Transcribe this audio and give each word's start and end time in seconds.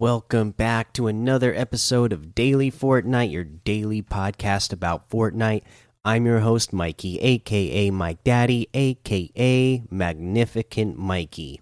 Welcome 0.00 0.52
back 0.52 0.94
to 0.94 1.08
another 1.08 1.54
episode 1.54 2.14
of 2.14 2.34
Daily 2.34 2.72
Fortnite, 2.72 3.30
your 3.30 3.44
daily 3.44 4.00
podcast 4.00 4.72
about 4.72 5.10
Fortnite. 5.10 5.60
I'm 6.06 6.24
your 6.24 6.38
host, 6.38 6.72
Mikey, 6.72 7.18
aka 7.20 7.90
Mike 7.90 8.24
Daddy, 8.24 8.66
aka 8.72 9.82
Magnificent 9.90 10.96
Mikey. 10.96 11.60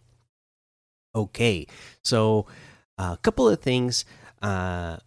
Okay, 1.16 1.66
so 2.04 2.46
a 2.96 3.18
couple 3.20 3.48
of 3.48 3.60
things 3.60 4.04
uh, 4.40 4.98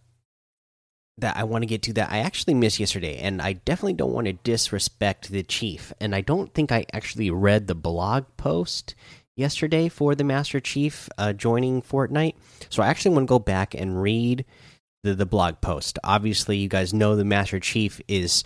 that 1.16 1.34
I 1.34 1.44
want 1.44 1.62
to 1.62 1.66
get 1.66 1.80
to 1.84 1.94
that 1.94 2.12
I 2.12 2.18
actually 2.18 2.52
missed 2.52 2.80
yesterday, 2.80 3.16
and 3.16 3.40
I 3.40 3.54
definitely 3.54 3.94
don't 3.94 4.12
want 4.12 4.26
to 4.26 4.34
disrespect 4.34 5.30
the 5.30 5.42
chief. 5.42 5.90
And 5.98 6.14
I 6.14 6.20
don't 6.20 6.52
think 6.52 6.70
I 6.70 6.84
actually 6.92 7.30
read 7.30 7.66
the 7.66 7.74
blog 7.74 8.26
post 8.36 8.94
yesterday 9.36 9.88
for 9.88 10.14
the 10.14 10.24
Master 10.24 10.60
Chief 10.60 11.08
uh, 11.18 11.32
joining 11.32 11.82
Fortnite. 11.82 12.34
So 12.68 12.82
I 12.82 12.88
actually 12.88 13.14
want 13.14 13.26
to 13.26 13.32
go 13.32 13.38
back 13.38 13.74
and 13.74 14.00
read 14.00 14.44
the, 15.02 15.14
the 15.14 15.26
blog 15.26 15.60
post. 15.60 15.98
Obviously, 16.04 16.56
you 16.58 16.68
guys 16.68 16.94
know 16.94 17.16
the 17.16 17.24
Master 17.24 17.60
Chief 17.60 18.00
is 18.08 18.44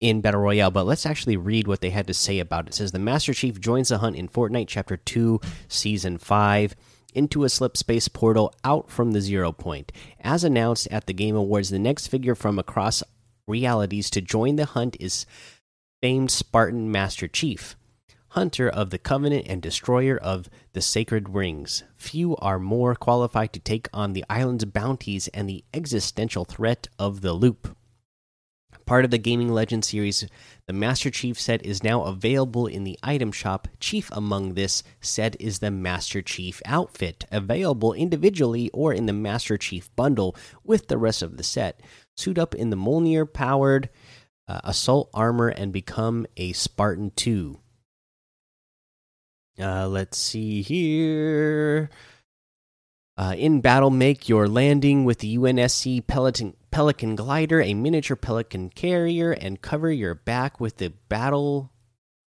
in 0.00 0.20
Battle 0.20 0.40
Royale, 0.40 0.70
but 0.70 0.86
let's 0.86 1.06
actually 1.06 1.36
read 1.36 1.66
what 1.66 1.80
they 1.80 1.90
had 1.90 2.06
to 2.08 2.14
say 2.14 2.38
about 2.38 2.66
it. 2.66 2.70
It 2.70 2.74
says 2.74 2.92
the 2.92 2.98
Master 2.98 3.32
Chief 3.32 3.60
joins 3.60 3.88
the 3.88 3.98
hunt 3.98 4.16
in 4.16 4.28
Fortnite 4.28 4.68
Chapter 4.68 4.96
2, 4.96 5.40
Season 5.68 6.18
5 6.18 6.74
into 7.14 7.44
a 7.44 7.48
slip 7.48 7.76
space 7.76 8.08
portal 8.08 8.52
out 8.64 8.90
from 8.90 9.12
the 9.12 9.20
zero 9.20 9.52
point. 9.52 9.92
As 10.20 10.42
announced 10.42 10.88
at 10.90 11.06
the 11.06 11.14
Game 11.14 11.36
Awards, 11.36 11.70
the 11.70 11.78
next 11.78 12.08
figure 12.08 12.34
from 12.34 12.58
across 12.58 13.04
realities 13.46 14.10
to 14.10 14.20
join 14.20 14.56
the 14.56 14.64
hunt 14.64 14.96
is 14.98 15.24
famed 16.02 16.32
Spartan 16.32 16.90
Master 16.90 17.28
Chief 17.28 17.76
hunter 18.34 18.68
of 18.68 18.90
the 18.90 18.98
covenant 18.98 19.46
and 19.48 19.62
destroyer 19.62 20.16
of 20.16 20.50
the 20.72 20.82
sacred 20.82 21.28
rings. 21.28 21.84
Few 21.96 22.36
are 22.38 22.58
more 22.58 22.96
qualified 22.96 23.52
to 23.52 23.60
take 23.60 23.88
on 23.92 24.12
the 24.12 24.24
island's 24.28 24.64
bounties 24.64 25.28
and 25.28 25.48
the 25.48 25.64
existential 25.72 26.44
threat 26.44 26.88
of 26.98 27.20
the 27.20 27.32
loop. 27.32 27.76
Part 28.86 29.04
of 29.04 29.12
the 29.12 29.18
Gaming 29.18 29.50
Legend 29.50 29.84
series, 29.84 30.26
the 30.66 30.72
Master 30.72 31.10
Chief 31.10 31.40
set 31.40 31.64
is 31.64 31.84
now 31.84 32.02
available 32.02 32.66
in 32.66 32.82
the 32.82 32.98
item 33.04 33.30
shop. 33.30 33.68
Chief 33.78 34.10
among 34.10 34.54
this 34.54 34.82
set 35.00 35.40
is 35.40 35.60
the 35.60 35.70
Master 35.70 36.20
Chief 36.20 36.60
outfit, 36.66 37.24
available 37.30 37.92
individually 37.92 38.68
or 38.74 38.92
in 38.92 39.06
the 39.06 39.12
Master 39.12 39.56
Chief 39.56 39.94
bundle 39.94 40.34
with 40.64 40.88
the 40.88 40.98
rest 40.98 41.22
of 41.22 41.36
the 41.36 41.44
set. 41.44 41.80
Suit 42.16 42.36
up 42.36 42.52
in 42.52 42.70
the 42.70 42.76
Mjolnir 42.76 43.32
powered 43.32 43.90
uh, 44.48 44.60
assault 44.64 45.08
armor 45.14 45.48
and 45.48 45.72
become 45.72 46.26
a 46.36 46.52
Spartan 46.52 47.12
2. 47.14 47.60
Uh, 49.58 49.86
let's 49.88 50.18
see 50.18 50.62
here. 50.62 51.90
Uh, 53.16 53.34
in 53.36 53.60
battle, 53.60 53.90
make 53.90 54.28
your 54.28 54.48
landing 54.48 55.04
with 55.04 55.18
the 55.20 55.36
UNSC 55.38 56.04
Pelican, 56.06 56.56
Pelican 56.72 57.14
glider, 57.14 57.60
a 57.60 57.72
miniature 57.74 58.16
Pelican 58.16 58.70
carrier, 58.70 59.30
and 59.30 59.62
cover 59.62 59.92
your 59.92 60.14
back 60.14 60.58
with 60.58 60.78
the 60.78 60.92
Battle 61.08 61.70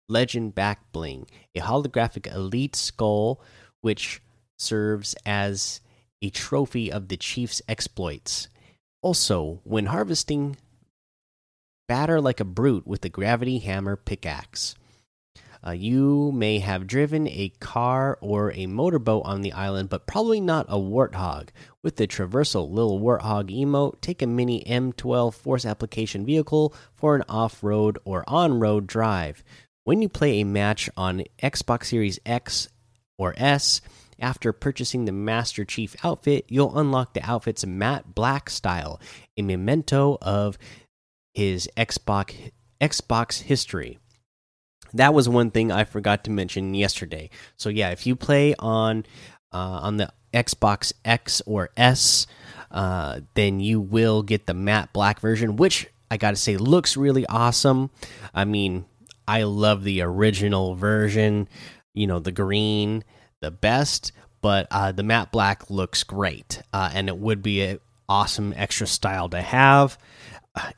Legend 0.10 0.54
back 0.54 0.92
bling, 0.92 1.28
a 1.56 1.62
holographic 1.62 2.32
elite 2.34 2.76
skull, 2.76 3.42
which 3.80 4.22
serves 4.60 5.16
as 5.26 5.80
a 6.22 6.30
trophy 6.30 6.92
of 6.92 7.08
the 7.08 7.16
chief's 7.16 7.62
exploits. 7.70 8.50
Also, 9.02 9.62
when 9.64 9.86
harvesting, 9.86 10.58
batter 11.88 12.20
like 12.20 12.42
a 12.42 12.46
brute 12.46 12.86
with 12.86 13.02
the 13.02 13.10
gravity 13.10 13.60
hammer 13.60 13.96
pickaxe. 13.96 14.76
Uh, 15.66 15.72
you 15.72 16.32
may 16.34 16.60
have 16.60 16.88
driven 16.88 17.28
a 17.28 17.54
car 17.60 18.18
or 18.22 18.52
a 18.54 18.66
motorboat 18.66 19.24
on 19.26 19.42
the 19.42 19.54
island, 19.54 19.90
but 19.90 20.06
probably 20.06 20.42
not 20.42 20.66
a 20.68 20.78
warthog. 20.78 21.50
With 21.82 21.96
the 21.96 22.08
traversal 22.08 22.70
Little 22.70 23.00
Warthog 23.00 23.50
emote, 23.50 24.02
take 24.02 24.22
a 24.22 24.28
mini 24.28 24.64
M12 24.66 25.34
force 25.34 25.66
application 25.66 26.26
vehicle 26.26 26.74
for 26.94 27.16
an 27.16 27.24
off 27.30 27.64
road 27.64 27.98
or 28.04 28.24
on 28.28 28.60
road 28.60 28.88
drive. 28.88 29.44
When 29.86 30.02
you 30.02 30.10
play 30.10 30.42
a 30.42 30.46
match 30.46 30.90
on 30.98 31.24
Xbox 31.42 31.86
Series 31.86 32.20
X 32.26 32.68
or 33.18 33.34
S, 33.38 33.82
after 34.20 34.54
purchasing 34.54 35.06
the 35.06 35.12
Master 35.12 35.66
Chief 35.66 35.96
outfit, 36.04 36.46
you'll 36.48 36.78
unlock 36.78 37.14
the 37.14 37.30
outfit's 37.30 37.66
matte 37.66 38.16
black 38.16 38.50
style, 38.50 39.00
a 39.38 39.42
memento 39.42 40.18
of 40.22 40.58
his 41.34 41.70
Xbox 41.78 42.52
Xbox 42.80 43.42
history 43.42 43.98
that 44.94 45.14
was 45.14 45.28
one 45.28 45.52
thing 45.52 45.72
I 45.72 45.84
forgot 45.84 46.24
to 46.26 46.32
mention 46.32 46.74
yesterday. 46.74 47.30
So 47.58 47.70
yeah, 47.70 47.90
if 47.90 48.06
you 48.06 48.16
play 48.16 48.56
on 48.60 49.06
uh, 49.52 49.80
on 49.84 49.98
the 49.98 50.12
Xbox 50.34 50.94
X 51.06 51.42
or 51.46 51.70
S, 51.78 52.28
uh, 52.72 53.22
then 53.36 53.60
you 53.60 53.80
will 53.80 54.24
get 54.24 54.46
the 54.46 54.54
matte 54.54 54.94
black 54.94 55.20
version, 55.20 55.56
which 55.56 55.88
I 56.10 56.18
got 56.18 56.32
to 56.32 56.36
say 56.36 56.58
looks 56.58 56.98
really 56.98 57.26
awesome. 57.28 57.92
I 58.34 58.46
mean, 58.46 58.86
I 59.28 59.44
love 59.44 59.84
the 59.84 60.02
original 60.02 60.76
version. 60.76 61.48
You 61.94 62.08
know, 62.08 62.20
the 62.20 62.32
green, 62.32 63.04
the 63.42 63.52
best, 63.52 64.12
but 64.42 64.68
uh, 64.72 64.92
the 64.92 65.04
matte 65.04 65.32
black 65.32 65.70
looks 65.70 66.04
great, 66.04 66.62
uh, 66.74 66.90
and 66.94 67.08
it 67.08 67.18
would 67.18 67.44
be 67.44 67.62
an 67.62 67.80
awesome 68.10 68.54
extra 68.58 68.88
style 68.88 69.30
to 69.30 69.42
have 69.42 69.98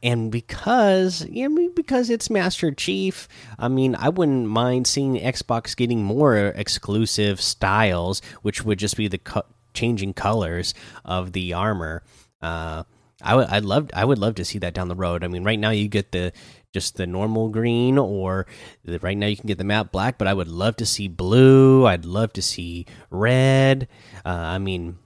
and 0.01 0.31
because 0.31 1.25
yeah, 1.29 1.47
because 1.75 2.09
it's 2.09 2.29
Master 2.29 2.71
Chief, 2.71 3.27
I 3.59 3.67
mean, 3.67 3.95
I 3.95 4.09
wouldn't 4.09 4.47
mind 4.47 4.87
seeing 4.87 5.19
Xbox 5.19 5.75
getting 5.75 6.03
more 6.03 6.37
exclusive 6.37 7.41
styles, 7.41 8.21
which 8.41 8.63
would 8.63 8.79
just 8.79 8.95
be 8.95 9.07
the 9.07 9.17
co 9.17 9.43
changing 9.73 10.13
colors 10.13 10.73
of 11.03 11.33
the 11.33 11.53
armor. 11.53 12.03
Uh, 12.41 12.83
I 13.21 13.35
would, 13.35 13.47
I'd 13.47 13.65
love, 13.65 13.89
I 13.93 14.05
would 14.05 14.17
love 14.17 14.35
to 14.35 14.45
see 14.45 14.59
that 14.59 14.73
down 14.73 14.87
the 14.87 14.95
road. 14.95 15.23
I 15.23 15.27
mean, 15.27 15.43
right 15.43 15.59
now 15.59 15.71
you 15.71 15.89
get 15.89 16.11
the 16.11 16.31
just 16.73 16.95
the 16.95 17.07
normal 17.07 17.49
green, 17.49 17.97
or 17.97 18.47
the, 18.83 18.99
right 18.99 19.17
now 19.17 19.27
you 19.27 19.35
can 19.35 19.47
get 19.47 19.57
the 19.57 19.63
matte 19.63 19.91
black, 19.91 20.17
but 20.17 20.27
I 20.27 20.33
would 20.33 20.47
love 20.47 20.77
to 20.77 20.85
see 20.85 21.07
blue. 21.07 21.85
I'd 21.85 22.05
love 22.05 22.31
to 22.33 22.41
see 22.41 22.85
red. 23.09 23.87
Uh, 24.25 24.29
I 24.29 24.57
mean, 24.57 24.97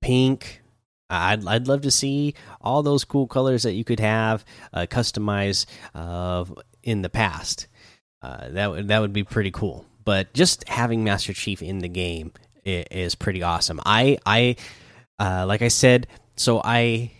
pink 0.00 0.62
I'd 1.10 1.46
I'd 1.46 1.68
love 1.68 1.82
to 1.82 1.90
see 1.90 2.34
all 2.60 2.82
those 2.82 3.04
cool 3.04 3.26
colors 3.26 3.62
that 3.64 3.72
you 3.72 3.84
could 3.84 4.00
have 4.00 4.44
uh, 4.72 4.86
customize 4.88 5.66
uh, 5.94 6.44
in 6.82 7.02
the 7.02 7.10
past. 7.10 7.66
Uh, 8.22 8.48
that 8.50 8.70
would 8.70 8.88
that 8.88 9.00
would 9.00 9.12
be 9.12 9.24
pretty 9.24 9.50
cool. 9.50 9.86
But 10.04 10.34
just 10.34 10.68
having 10.68 11.04
Master 11.04 11.32
Chief 11.32 11.62
in 11.62 11.78
the 11.78 11.88
game 11.88 12.32
is, 12.64 12.84
is 12.90 13.14
pretty 13.14 13.42
awesome. 13.42 13.80
I 13.84 14.18
I 14.24 14.56
uh, 15.18 15.44
like 15.46 15.62
I 15.62 15.68
said, 15.68 16.06
so 16.36 16.60
I 16.64 17.12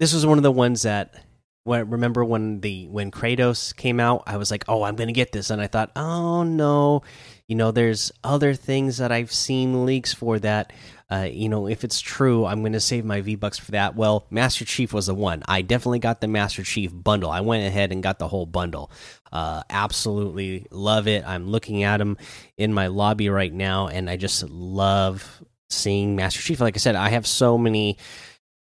this 0.00 0.12
was 0.12 0.26
one 0.26 0.38
of 0.38 0.42
the 0.44 0.52
ones 0.52 0.82
that 0.82 1.23
when 1.64 1.90
remember 1.90 2.24
when 2.24 2.60
the 2.60 2.86
when 2.88 3.10
Kratos 3.10 3.74
came 3.76 4.00
out, 4.00 4.22
I 4.26 4.36
was 4.36 4.50
like, 4.50 4.64
oh, 4.68 4.82
I'm 4.82 4.96
gonna 4.96 5.12
get 5.12 5.32
this, 5.32 5.50
and 5.50 5.60
I 5.60 5.66
thought, 5.66 5.90
oh 5.96 6.42
no, 6.42 7.02
you 7.48 7.56
know, 7.56 7.70
there's 7.72 8.12
other 8.22 8.54
things 8.54 8.98
that 8.98 9.12
I've 9.12 9.32
seen 9.32 9.84
leaks 9.84 10.14
for 10.14 10.38
that 10.38 10.72
uh, 11.10 11.28
you 11.30 11.48
know, 11.48 11.68
if 11.68 11.84
it's 11.84 12.00
true, 12.00 12.46
I'm 12.46 12.60
going 12.60 12.72
to 12.72 12.80
save 12.80 13.04
my 13.04 13.20
V 13.20 13.36
Bucks 13.36 13.58
for 13.58 13.72
that. 13.72 13.94
Well, 13.94 14.26
Master 14.30 14.64
Chief 14.64 14.92
was 14.92 15.06
the 15.06 15.14
one. 15.14 15.42
I 15.46 15.60
definitely 15.62 15.98
got 15.98 16.20
the 16.20 16.28
Master 16.28 16.62
Chief 16.62 16.90
bundle. 16.92 17.30
I 17.30 17.40
went 17.40 17.66
ahead 17.66 17.92
and 17.92 18.02
got 18.02 18.18
the 18.18 18.26
whole 18.26 18.46
bundle. 18.46 18.90
Uh, 19.30 19.62
absolutely 19.68 20.66
love 20.70 21.06
it. 21.06 21.24
I'm 21.26 21.46
looking 21.46 21.82
at 21.82 22.00
him 22.00 22.16
in 22.56 22.72
my 22.72 22.86
lobby 22.86 23.28
right 23.28 23.52
now, 23.52 23.88
and 23.88 24.08
I 24.08 24.16
just 24.16 24.42
love 24.48 25.42
seeing 25.68 26.16
Master 26.16 26.40
Chief. 26.40 26.60
Like 26.60 26.76
I 26.76 26.78
said, 26.78 26.96
I 26.96 27.10
have 27.10 27.26
so 27.26 27.58
many 27.58 27.98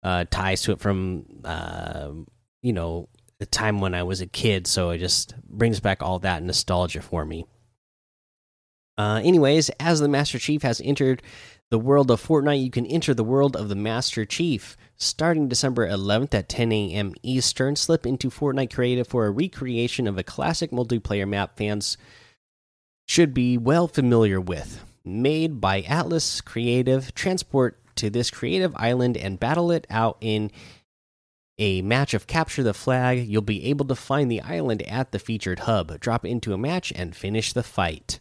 uh, 0.02 0.26
ties 0.30 0.62
to 0.62 0.72
it 0.72 0.80
from, 0.80 1.24
uh, 1.42 2.10
you 2.66 2.72
know, 2.72 3.08
the 3.38 3.46
time 3.46 3.80
when 3.80 3.94
I 3.94 4.02
was 4.02 4.20
a 4.20 4.26
kid. 4.26 4.66
So 4.66 4.90
it 4.90 4.98
just 4.98 5.40
brings 5.42 5.78
back 5.78 6.02
all 6.02 6.18
that 6.18 6.42
nostalgia 6.42 7.00
for 7.00 7.24
me. 7.24 7.46
Uh, 8.98 9.20
anyways, 9.22 9.68
as 9.78 10.00
the 10.00 10.08
Master 10.08 10.40
Chief 10.40 10.62
has 10.62 10.80
entered 10.80 11.22
the 11.70 11.78
world 11.78 12.10
of 12.10 12.20
Fortnite, 12.20 12.64
you 12.64 12.70
can 12.72 12.86
enter 12.86 13.14
the 13.14 13.22
world 13.22 13.54
of 13.54 13.68
the 13.68 13.76
Master 13.76 14.24
Chief. 14.24 14.76
Starting 14.96 15.46
December 15.46 15.86
11th 15.86 16.34
at 16.34 16.48
10 16.48 16.72
a.m. 16.72 17.14
Eastern, 17.22 17.76
slip 17.76 18.04
into 18.04 18.30
Fortnite 18.30 18.74
Creative 18.74 19.06
for 19.06 19.26
a 19.26 19.30
recreation 19.30 20.08
of 20.08 20.18
a 20.18 20.24
classic 20.24 20.72
multiplayer 20.72 21.28
map 21.28 21.56
fans 21.56 21.96
should 23.06 23.32
be 23.32 23.56
well 23.56 23.86
familiar 23.86 24.40
with. 24.40 24.82
Made 25.04 25.60
by 25.60 25.82
Atlas 25.82 26.40
Creative, 26.40 27.14
transport 27.14 27.78
to 27.96 28.10
this 28.10 28.30
creative 28.30 28.72
island 28.76 29.16
and 29.16 29.38
battle 29.38 29.70
it 29.70 29.86
out 29.88 30.16
in 30.20 30.50
a 31.58 31.82
match 31.82 32.14
of 32.14 32.26
Capture 32.26 32.62
the 32.62 32.74
Flag. 32.74 33.26
You'll 33.26 33.42
be 33.42 33.64
able 33.66 33.86
to 33.86 33.94
find 33.94 34.30
the 34.30 34.40
island 34.40 34.82
at 34.82 35.12
the 35.12 35.18
featured 35.18 35.60
hub, 35.60 35.98
drop 36.00 36.24
into 36.24 36.52
a 36.52 36.58
match, 36.58 36.92
and 36.94 37.16
finish 37.16 37.52
the 37.52 37.62
fight. 37.62 38.20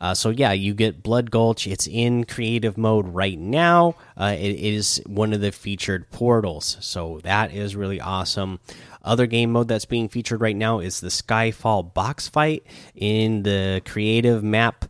Uh, 0.00 0.14
so 0.14 0.30
yeah, 0.30 0.52
you 0.52 0.74
get 0.74 1.02
Blood 1.02 1.30
Gulch. 1.30 1.66
It's 1.66 1.86
in 1.86 2.24
creative 2.24 2.78
mode 2.78 3.08
right 3.08 3.38
now. 3.38 3.96
Uh, 4.16 4.36
it 4.38 4.56
is 4.56 5.02
one 5.06 5.32
of 5.32 5.40
the 5.40 5.52
featured 5.52 6.10
portals, 6.10 6.76
so 6.80 7.20
that 7.24 7.52
is 7.52 7.74
really 7.74 8.00
awesome. 8.00 8.60
Other 9.02 9.26
game 9.26 9.52
mode 9.52 9.68
that's 9.68 9.84
being 9.84 10.08
featured 10.08 10.40
right 10.40 10.56
now 10.56 10.78
is 10.78 11.00
the 11.00 11.08
Skyfall 11.08 11.92
box 11.92 12.28
fight 12.28 12.64
in 12.94 13.42
the 13.42 13.82
creative 13.84 14.42
map. 14.42 14.86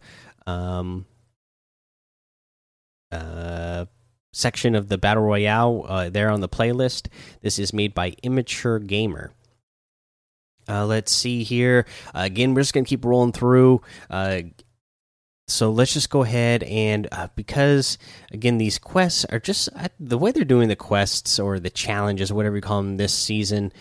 Um, 0.47 1.07
uh, 3.11 3.87
section 4.35 4.75
of 4.75 4.89
the 4.89 4.99
battle 4.99 5.23
royale 5.23 5.87
uh, 5.89 6.11
there 6.11 6.31
on 6.31 6.41
the 6.41 6.49
playlist. 6.49 7.07
This 7.41 7.59
is 7.59 7.73
made 7.73 7.95
by 7.95 8.15
Immature 8.23 8.79
Gamer. 8.79 9.31
Uh, 10.69 10.87
let's 10.87 11.13
see 11.13 11.43
here. 11.43 11.87
Uh, 12.15 12.23
again, 12.25 12.55
we're 12.55 12.63
just 12.63 12.75
gonna 12.75 12.85
keep 12.85 13.05
rolling 13.05 13.33
through. 13.33 13.81
Uh, 14.11 14.43
so 15.47 15.71
let's 15.71 15.93
just 15.93 16.09
go 16.09 16.23
ahead 16.23 16.63
and 16.63 17.07
uh, 17.13 17.29
because 17.37 17.99
again 18.33 18.57
these 18.57 18.79
quests 18.79 19.27
are 19.27 19.39
just 19.39 19.69
the 20.01 20.17
way 20.17 20.33
they're 20.33 20.43
doing 20.43 20.69
the 20.69 20.77
quests 20.77 21.39
or 21.39 21.61
the 21.61 21.71
challenges, 21.71 22.33
whatever 22.33 22.57
you 22.57 22.63
call 22.63 22.83
them 22.83 22.97
this 22.97 23.15
season. 23.15 23.73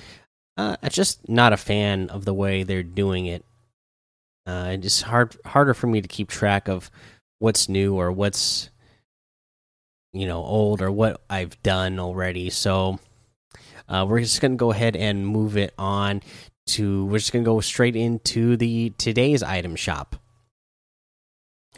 Uh, 0.58 0.76
I'm 0.84 0.90
just 0.90 1.28
not 1.30 1.54
a 1.54 1.58
fan 1.58 2.10
of 2.10 2.26
the 2.26 2.34
way 2.34 2.64
they're 2.64 2.84
doing 2.84 3.26
it. 3.26 3.46
It's 4.46 5.02
hard 5.02 5.38
harder 5.46 5.74
for 5.74 5.88
me 5.88 6.02
to 6.02 6.08
keep 6.08 6.30
track 6.30 6.68
of 6.68 6.92
what's 7.40 7.70
new 7.70 7.96
or 7.96 8.12
what's 8.12 8.70
you 10.14 10.28
know 10.28 10.44
old 10.44 10.82
or 10.82 10.92
what 10.92 11.22
I've 11.30 11.62
done 11.64 12.00
already. 12.00 12.50
So 12.50 13.00
uh, 13.90 14.06
we're 14.08 14.22
just 14.22 14.42
gonna 14.42 14.56
go 14.56 14.72
ahead 14.72 14.96
and 14.96 15.28
move 15.28 15.58
it 15.58 15.74
on 15.78 16.22
to. 16.68 17.06
We're 17.06 17.20
just 17.20 17.34
gonna 17.34 17.44
go 17.44 17.60
straight 17.60 17.96
into 17.96 18.56
the 18.56 18.92
today's 18.98 19.44
item 19.44 19.76
shop. 19.76 20.16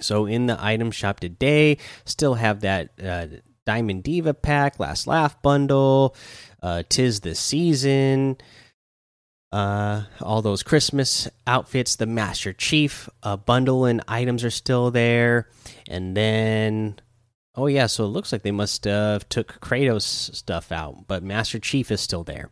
So 0.01 0.25
in 0.25 0.45
the 0.45 0.57
item 0.59 0.91
shop 0.91 1.21
today, 1.21 1.77
still 2.03 2.35
have 2.35 2.61
that 2.61 2.89
uh, 3.01 3.27
Diamond 3.65 4.03
Diva 4.03 4.33
pack, 4.33 4.79
Last 4.79 5.07
Laugh 5.07 5.41
bundle, 5.41 6.15
uh, 6.61 6.83
Tis 6.89 7.21
the 7.21 7.33
Season, 7.33 8.37
uh, 9.51 10.03
all 10.21 10.41
those 10.41 10.63
Christmas 10.63 11.29
outfits, 11.47 11.95
the 11.95 12.05
Master 12.05 12.51
Chief 12.51 13.09
uh, 13.23 13.37
bundle 13.37 13.85
and 13.85 14.03
items 14.07 14.43
are 14.43 14.51
still 14.51 14.91
there, 14.91 15.47
and 15.87 16.15
then 16.15 16.99
oh 17.55 17.67
yeah, 17.67 17.87
so 17.87 18.05
it 18.05 18.09
looks 18.09 18.31
like 18.31 18.43
they 18.43 18.51
must 18.51 18.83
have 18.85 19.27
took 19.29 19.59
Kratos 19.61 20.03
stuff 20.35 20.71
out, 20.71 21.07
but 21.07 21.23
Master 21.23 21.59
Chief 21.59 21.91
is 21.91 22.01
still 22.01 22.23
there. 22.23 22.49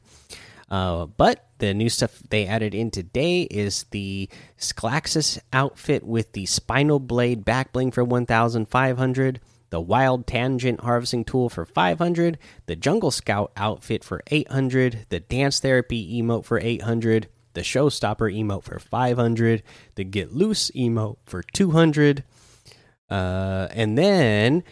Uh, 0.69 1.05
but 1.05 1.50
the 1.59 1.73
new 1.73 1.89
stuff 1.89 2.19
they 2.29 2.47
added 2.47 2.73
in 2.73 2.89
today 2.89 3.44
is 3.44 3.83
the 3.91 4.27
Sklaxis 4.57 5.39
outfit 5.51 6.03
with 6.03 6.31
the 6.33 6.45
Spinal 6.45 7.00
Blade 7.00 7.45
back 7.45 7.71
bling 7.71 7.91
for 7.91 8.03
1,500, 8.03 9.39
the 9.69 9.81
Wild 9.81 10.25
Tangent 10.25 10.79
harvesting 10.79 11.25
tool 11.25 11.49
for 11.49 11.65
500, 11.65 12.38
the 12.65 12.75
Jungle 12.75 13.11
Scout 13.11 13.51
outfit 13.56 14.03
for 14.03 14.21
800, 14.27 15.06
the 15.09 15.19
Dance 15.19 15.59
Therapy 15.59 16.21
emote 16.21 16.45
for 16.45 16.59
800, 16.59 17.27
the 17.53 17.61
Showstopper 17.61 18.35
emote 18.35 18.63
for 18.63 18.79
500, 18.79 19.63
the 19.95 20.03
Get 20.03 20.33
Loose 20.33 20.71
emote 20.71 21.17
for 21.25 21.44
200. 21.44 22.23
Uh, 23.09 23.67
and 23.71 23.97
then 23.97 24.63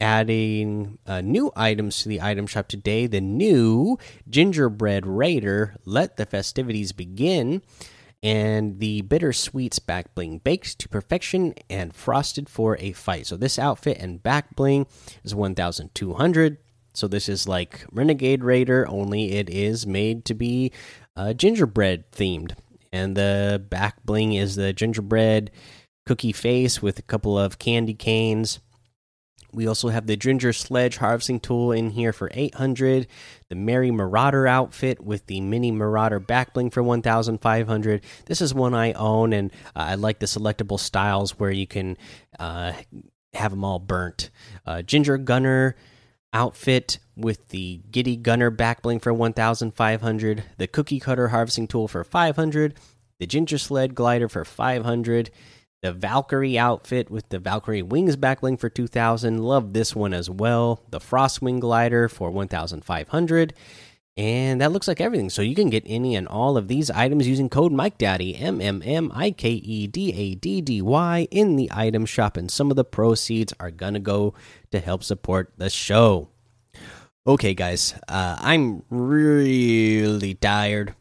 adding 0.00 0.98
uh, 1.06 1.20
new 1.20 1.50
items 1.56 2.02
to 2.02 2.08
the 2.08 2.20
item 2.20 2.46
shop 2.46 2.68
today. 2.68 3.06
The 3.06 3.20
new 3.20 3.98
gingerbread 4.28 5.06
raider, 5.06 5.76
let 5.84 6.16
the 6.16 6.26
festivities 6.26 6.92
begin, 6.92 7.62
and 8.22 8.78
the 8.78 9.02
bittersweets 9.02 9.78
back 9.78 10.14
bling 10.14 10.38
baked 10.38 10.78
to 10.80 10.88
perfection 10.88 11.54
and 11.70 11.94
frosted 11.94 12.48
for 12.48 12.76
a 12.78 12.92
fight. 12.92 13.26
So 13.26 13.36
this 13.36 13.58
outfit 13.58 13.98
and 13.98 14.22
back 14.22 14.56
bling 14.56 14.86
is 15.24 15.34
1,200. 15.34 16.58
So 16.94 17.06
this 17.06 17.28
is 17.28 17.46
like 17.46 17.84
Renegade 17.92 18.42
Raider, 18.42 18.88
only 18.88 19.32
it 19.32 19.50
is 19.50 19.86
made 19.86 20.24
to 20.26 20.34
be 20.34 20.72
uh, 21.14 21.34
gingerbread 21.34 22.10
themed, 22.10 22.52
and 22.90 23.16
the 23.16 23.62
back 23.68 24.02
bling 24.04 24.32
is 24.32 24.56
the 24.56 24.72
gingerbread 24.72 25.50
cookie 26.06 26.32
face 26.32 26.80
with 26.80 26.98
a 26.98 27.02
couple 27.02 27.38
of 27.38 27.58
candy 27.58 27.92
canes 27.92 28.60
we 29.52 29.66
also 29.66 29.88
have 29.88 30.06
the 30.06 30.16
Ginger 30.16 30.52
Sledge 30.52 30.96
harvesting 30.96 31.40
tool 31.40 31.72
in 31.72 31.90
here 31.90 32.12
for 32.12 32.30
800. 32.32 33.06
The 33.48 33.54
Merry 33.54 33.90
Marauder 33.90 34.46
outfit 34.46 35.00
with 35.00 35.26
the 35.26 35.40
Mini 35.40 35.70
Marauder 35.70 36.20
backbling 36.20 36.72
for 36.72 36.82
1,500. 36.82 38.02
This 38.26 38.40
is 38.40 38.54
one 38.54 38.74
I 38.74 38.92
own, 38.92 39.32
and 39.32 39.50
uh, 39.74 39.80
I 39.80 39.94
like 39.94 40.18
the 40.18 40.26
selectable 40.26 40.78
styles 40.78 41.38
where 41.38 41.50
you 41.50 41.66
can 41.66 41.96
uh, 42.38 42.72
have 43.34 43.52
them 43.52 43.64
all 43.64 43.78
burnt. 43.78 44.30
Uh, 44.66 44.82
Ginger 44.82 45.18
Gunner 45.18 45.76
outfit 46.32 46.98
with 47.16 47.48
the 47.48 47.80
Giddy 47.90 48.16
Gunner 48.16 48.50
backbling 48.50 49.00
for 49.00 49.12
1,500. 49.12 50.44
The 50.58 50.66
Cookie 50.66 51.00
Cutter 51.00 51.28
harvesting 51.28 51.66
tool 51.66 51.88
for 51.88 52.04
500. 52.04 52.74
The 53.18 53.26
Ginger 53.26 53.58
Sled 53.58 53.94
glider 53.94 54.28
for 54.28 54.44
500 54.44 55.30
the 55.82 55.92
Valkyrie 55.92 56.58
outfit 56.58 57.10
with 57.10 57.28
the 57.28 57.38
Valkyrie 57.38 57.82
wings 57.82 58.16
backbling 58.16 58.58
for 58.58 58.68
2000. 58.68 59.38
Love 59.38 59.72
this 59.72 59.94
one 59.94 60.12
as 60.14 60.28
well. 60.28 60.82
The 60.90 60.98
Frostwing 60.98 61.60
glider 61.60 62.08
for 62.08 62.30
1500. 62.30 63.54
And 64.18 64.62
that 64.62 64.72
looks 64.72 64.88
like 64.88 65.00
everything. 65.00 65.28
So 65.28 65.42
you 65.42 65.54
can 65.54 65.68
get 65.68 65.82
any 65.86 66.16
and 66.16 66.26
all 66.26 66.56
of 66.56 66.68
these 66.68 66.90
items 66.90 67.28
using 67.28 67.50
code 67.50 67.72
MikeDaddy, 67.72 68.40
M 68.40 68.62
M 68.62 68.82
M 68.82 69.12
I 69.14 69.30
K 69.30 69.50
E 69.50 69.86
D 69.86 70.12
A 70.14 70.34
D 70.34 70.62
D 70.62 70.80
Y, 70.80 71.28
in 71.30 71.56
the 71.56 71.68
item 71.70 72.06
shop. 72.06 72.38
And 72.38 72.50
some 72.50 72.70
of 72.70 72.76
the 72.76 72.84
proceeds 72.84 73.52
are 73.60 73.70
going 73.70 73.92
to 73.92 74.00
go 74.00 74.32
to 74.70 74.80
help 74.80 75.04
support 75.04 75.52
the 75.58 75.68
show. 75.68 76.30
Okay, 77.26 77.54
guys, 77.54 77.92
uh, 78.08 78.36
I'm 78.38 78.84
really 78.88 80.34
tired. 80.34 80.94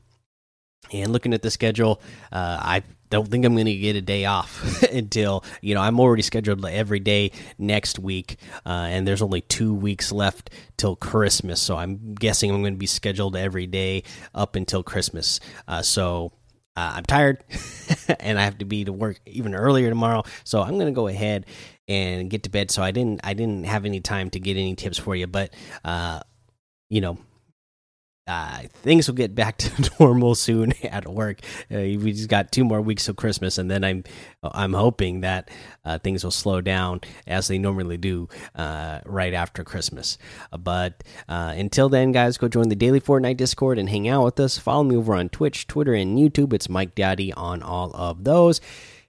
And 0.92 1.12
looking 1.12 1.33
at 1.33 1.42
the 1.42 1.51
schedule, 1.51 2.01
uh, 2.31 2.60
I 2.62 2.83
don't 3.10 3.28
think 3.28 3.46
I'm 3.46 3.54
going 3.54 3.66
to 3.66 3.75
get 3.75 3.96
a 3.96 4.02
day 4.02 4.25
off 4.25 4.84
until 4.92 5.44
you 5.62 5.75
know 5.75 5.81
I'm 5.81 6.00
already 6.00 6.24
scheduled 6.24 6.66
every 6.66 7.00
day 7.00 7.31
next 7.57 8.00
week, 8.00 8.38
uh, 8.66 8.88
and 8.90 9.07
there's 9.07 9.22
only 9.22 9.42
two 9.42 9.74
weeks 9.74 10.12
left 10.12 10.50
till 10.78 10.96
Christmas. 10.96 11.62
So 11.62 11.78
I'm 11.78 12.16
guessing 12.16 12.52
I'm 12.52 12.62
going 12.62 12.74
to 12.74 12.80
be 12.80 12.88
scheduled 12.88 13.36
every 13.36 13.68
day 13.68 14.04
up 14.34 14.56
until 14.56 14.84
Christmas. 14.84 15.40
Uh, 15.68 15.81
so 15.81 16.34
uh, 16.75 16.94
I'm 16.96 17.04
tired, 17.06 17.44
and 18.19 18.40
I 18.40 18.44
have 18.44 18.57
to 18.57 18.66
be 18.66 18.86
to 18.86 18.94
work 18.94 19.19
even 19.26 19.56
earlier 19.56 19.90
tomorrow. 19.90 20.24
So 20.44 20.62
I'm 20.62 20.76
going 20.76 20.88
to 20.88 20.92
go 20.92 21.07
ahead 21.07 21.45
and 21.88 22.30
get 22.30 22.44
to 22.44 22.50
bed. 22.50 22.71
So 22.71 22.83
I 22.83 22.92
didn't 22.92 23.21
I 23.24 23.33
didn't 23.33 23.66
have 23.66 23.85
any 23.85 24.02
time 24.02 24.30
to 24.31 24.40
get 24.40 24.57
any 24.57 24.76
tips 24.76 24.97
for 24.97 25.16
you, 25.16 25.28
but 25.28 25.54
uh, 25.83 26.21
you 26.90 27.02
know 27.02 27.18
uh, 28.28 28.64
things 28.74 29.08
will 29.08 29.16
get 29.16 29.36
back 29.36 29.58
to 29.60 29.92
normal 30.00 30.36
soon 30.36 30.74
at 30.84 31.08
work. 31.08 31.40
Uh, 31.72 31.78
we 31.78 32.12
just 32.12 32.30
got 32.30 32.52
two 32.52 32.64
more 32.64 32.82
weeks 32.82 33.08
of 33.08 33.16
Christmas, 33.16 33.58
and 33.58 33.70
then 33.70 33.84
I'm 33.84 34.04
I'm 34.44 34.74
hoping 34.74 35.22
that 35.22 35.50
uh, 35.84 36.00
things 36.00 36.24
will 36.24 36.32
slow 36.32 36.62
down 36.62 37.02
as 37.28 37.48
they 37.48 37.58
normally 37.58 37.98
do 37.98 38.28
uh, 38.56 39.02
right 39.06 39.34
after 39.34 39.64
Christmas. 39.64 40.18
Uh, 40.52 40.58
but 40.58 41.04
uh, 41.30 41.54
until 41.56 41.90
then, 41.90 42.12
guys, 42.12 42.38
go 42.38 42.48
join 42.48 42.70
the 42.70 42.76
daily 42.76 43.00
Fortnite 43.00 43.38
Discord 43.38 43.78
and 43.78 43.90
hang 43.90 44.08
out 44.08 44.24
with 44.26 44.40
us. 44.40 44.58
Follow 44.58 44.84
me 44.84 44.96
over 44.96 45.14
on 45.14 45.30
Twitch, 45.30 45.68
Twitter, 45.68 45.94
and 45.94 46.18
YouTube. 46.18 46.54
It's 46.54 46.70
Mike 46.70 46.96
Daddy 46.96 47.32
on 47.34 47.62
all 47.62 47.92
of 47.94 48.24
those 48.24 48.60